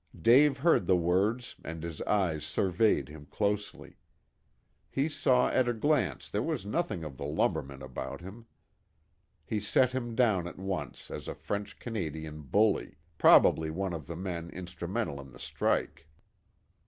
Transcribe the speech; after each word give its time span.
Dave 0.19 0.57
heard 0.57 0.87
the 0.87 0.95
words 0.95 1.57
and 1.63 1.83
his 1.83 2.01
eyes 2.07 2.43
surveyed 2.43 3.07
him 3.07 3.27
closely. 3.27 3.97
He 4.89 5.07
saw 5.07 5.49
at 5.49 5.67
a 5.67 5.73
glance 5.73 6.27
there 6.27 6.41
was 6.41 6.65
nothing 6.65 7.03
of 7.03 7.17
the 7.17 7.25
lumberman 7.25 7.83
about 7.83 8.19
him. 8.19 8.47
He 9.45 9.59
set 9.59 9.91
him 9.91 10.15
down 10.15 10.47
at 10.47 10.57
once 10.57 11.11
as 11.11 11.27
a 11.27 11.35
French 11.35 11.77
Canadian 11.77 12.41
bully, 12.41 12.97
probably 13.19 13.69
one 13.69 13.93
of 13.93 14.07
the 14.07 14.15
men 14.17 14.49
instrumental 14.49 15.21
in 15.21 15.29
the 15.29 15.37
strike. 15.39 16.07